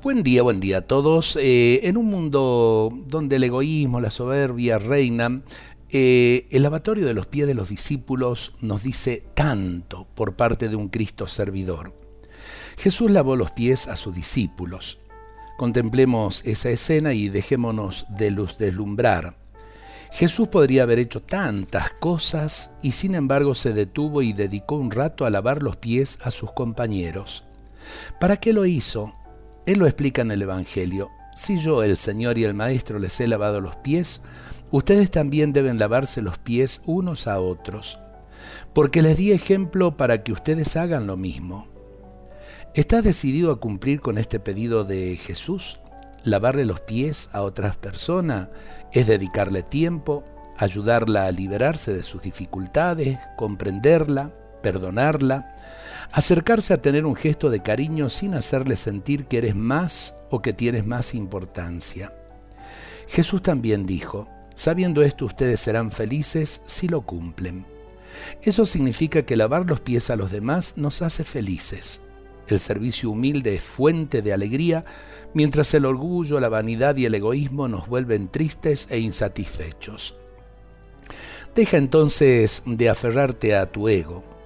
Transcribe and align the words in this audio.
Buen 0.00 0.22
día, 0.22 0.42
buen 0.42 0.60
día 0.60 0.78
a 0.78 0.82
todos. 0.82 1.36
Eh, 1.40 1.80
en 1.88 1.96
un 1.96 2.06
mundo 2.06 2.92
donde 3.08 3.34
el 3.34 3.42
egoísmo, 3.42 4.00
la 4.00 4.10
soberbia 4.10 4.78
reinan, 4.78 5.42
eh, 5.90 6.46
el 6.52 6.62
lavatorio 6.62 7.04
de 7.04 7.14
los 7.14 7.26
pies 7.26 7.48
de 7.48 7.54
los 7.54 7.68
discípulos 7.68 8.52
nos 8.60 8.84
dice 8.84 9.24
tanto 9.34 10.06
por 10.14 10.36
parte 10.36 10.68
de 10.68 10.76
un 10.76 10.88
Cristo 10.88 11.26
servidor. 11.26 11.94
Jesús 12.76 13.10
lavó 13.10 13.34
los 13.34 13.50
pies 13.50 13.88
a 13.88 13.96
sus 13.96 14.14
discípulos. 14.14 15.00
Contemplemos 15.56 16.44
esa 16.44 16.70
escena 16.70 17.12
y 17.12 17.28
dejémonos 17.28 18.06
de 18.08 18.30
luz 18.30 18.56
deslumbrar. 18.56 19.36
Jesús 20.12 20.46
podría 20.46 20.84
haber 20.84 21.00
hecho 21.00 21.22
tantas 21.22 21.90
cosas 21.94 22.70
y 22.82 22.92
sin 22.92 23.16
embargo 23.16 23.56
se 23.56 23.72
detuvo 23.72 24.22
y 24.22 24.32
dedicó 24.32 24.76
un 24.76 24.92
rato 24.92 25.26
a 25.26 25.30
lavar 25.30 25.60
los 25.60 25.76
pies 25.76 26.20
a 26.22 26.30
sus 26.30 26.52
compañeros. 26.52 27.42
¿Para 28.20 28.36
qué 28.36 28.52
lo 28.52 28.64
hizo? 28.64 29.14
Él 29.68 29.80
lo 29.80 29.86
explica 29.86 30.22
en 30.22 30.30
el 30.30 30.40
Evangelio. 30.40 31.10
Si 31.34 31.58
yo, 31.58 31.82
el 31.82 31.98
Señor 31.98 32.38
y 32.38 32.44
el 32.44 32.54
Maestro, 32.54 32.98
les 32.98 33.20
he 33.20 33.28
lavado 33.28 33.60
los 33.60 33.76
pies, 33.76 34.22
ustedes 34.70 35.10
también 35.10 35.52
deben 35.52 35.78
lavarse 35.78 36.22
los 36.22 36.38
pies 36.38 36.80
unos 36.86 37.26
a 37.26 37.38
otros, 37.38 37.98
porque 38.72 39.02
les 39.02 39.18
di 39.18 39.30
ejemplo 39.30 39.94
para 39.94 40.22
que 40.22 40.32
ustedes 40.32 40.74
hagan 40.78 41.06
lo 41.06 41.18
mismo. 41.18 41.68
¿Estás 42.72 43.04
decidido 43.04 43.52
a 43.52 43.60
cumplir 43.60 44.00
con 44.00 44.16
este 44.16 44.40
pedido 44.40 44.84
de 44.84 45.16
Jesús? 45.16 45.80
Lavarle 46.24 46.64
los 46.64 46.80
pies 46.80 47.28
a 47.34 47.42
otras 47.42 47.76
personas 47.76 48.48
es 48.94 49.06
dedicarle 49.06 49.62
tiempo, 49.62 50.24
ayudarla 50.56 51.26
a 51.26 51.30
liberarse 51.30 51.92
de 51.92 52.04
sus 52.04 52.22
dificultades, 52.22 53.18
comprenderla, 53.36 54.30
perdonarla, 54.62 55.54
Acercarse 56.12 56.72
a 56.72 56.80
tener 56.80 57.04
un 57.04 57.14
gesto 57.14 57.50
de 57.50 57.60
cariño 57.60 58.08
sin 58.08 58.34
hacerle 58.34 58.76
sentir 58.76 59.26
que 59.26 59.38
eres 59.38 59.54
más 59.54 60.14
o 60.30 60.40
que 60.40 60.54
tienes 60.54 60.86
más 60.86 61.14
importancia. 61.14 62.14
Jesús 63.08 63.42
también 63.42 63.86
dijo, 63.86 64.26
sabiendo 64.54 65.02
esto 65.02 65.26
ustedes 65.26 65.60
serán 65.60 65.90
felices 65.90 66.62
si 66.64 66.88
lo 66.88 67.02
cumplen. 67.02 67.66
Eso 68.42 68.64
significa 68.64 69.22
que 69.22 69.36
lavar 69.36 69.66
los 69.66 69.80
pies 69.80 70.08
a 70.08 70.16
los 70.16 70.32
demás 70.32 70.74
nos 70.76 71.02
hace 71.02 71.24
felices. 71.24 72.00
El 72.48 72.58
servicio 72.58 73.10
humilde 73.10 73.56
es 73.56 73.62
fuente 73.62 74.22
de 74.22 74.32
alegría, 74.32 74.86
mientras 75.34 75.74
el 75.74 75.84
orgullo, 75.84 76.40
la 76.40 76.48
vanidad 76.48 76.96
y 76.96 77.04
el 77.04 77.14
egoísmo 77.14 77.68
nos 77.68 77.86
vuelven 77.86 78.28
tristes 78.28 78.88
e 78.90 78.98
insatisfechos. 78.98 80.14
Deja 81.54 81.76
entonces 81.76 82.62
de 82.64 82.88
aferrarte 82.88 83.54
a 83.54 83.70
tu 83.70 83.88
ego 83.88 84.37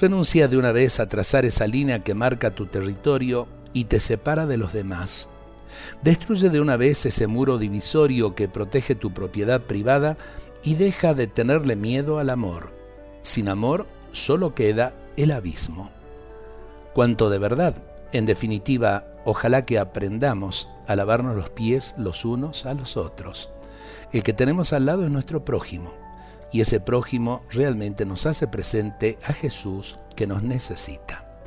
Renuncia 0.00 0.48
de 0.48 0.56
una 0.56 0.72
vez 0.72 1.00
a 1.00 1.08
trazar 1.08 1.44
esa 1.44 1.66
línea 1.66 2.04
que 2.04 2.14
marca 2.14 2.54
tu 2.54 2.66
territorio 2.66 3.48
y 3.72 3.84
te 3.84 4.00
separa 4.00 4.46
de 4.46 4.56
los 4.56 4.72
demás. 4.72 5.28
Destruye 6.02 6.50
de 6.50 6.60
una 6.60 6.76
vez 6.76 7.06
ese 7.06 7.26
muro 7.26 7.58
divisorio 7.58 8.34
que 8.34 8.48
protege 8.48 8.94
tu 8.94 9.12
propiedad 9.12 9.60
privada 9.60 10.16
y 10.62 10.74
deja 10.74 11.14
de 11.14 11.26
tenerle 11.26 11.76
miedo 11.76 12.18
al 12.18 12.30
amor. 12.30 12.72
Sin 13.22 13.48
amor 13.48 13.86
solo 14.12 14.54
queda 14.54 14.94
el 15.16 15.30
abismo. 15.30 15.90
Cuanto 16.94 17.30
de 17.30 17.38
verdad, 17.38 17.74
en 18.12 18.26
definitiva, 18.26 19.06
ojalá 19.24 19.64
que 19.66 19.78
aprendamos 19.78 20.68
a 20.86 20.96
lavarnos 20.96 21.36
los 21.36 21.50
pies 21.50 21.94
los 21.98 22.24
unos 22.24 22.66
a 22.66 22.74
los 22.74 22.96
otros. 22.96 23.50
El 24.12 24.22
que 24.22 24.32
tenemos 24.32 24.72
al 24.72 24.86
lado 24.86 25.04
es 25.04 25.10
nuestro 25.10 25.44
prójimo 25.44 26.07
y 26.52 26.60
ese 26.60 26.80
prójimo 26.80 27.42
realmente 27.50 28.04
nos 28.04 28.26
hace 28.26 28.46
presente 28.46 29.18
a 29.24 29.32
Jesús 29.32 29.98
que 30.16 30.26
nos 30.26 30.42
necesita. 30.42 31.42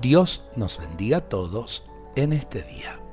Dios 0.00 0.44
nos 0.56 0.78
bendiga 0.78 1.18
a 1.18 1.28
todos 1.28 1.84
en 2.16 2.32
este 2.32 2.62
día. 2.62 3.03